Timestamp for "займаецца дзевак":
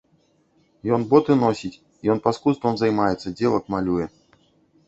2.83-3.63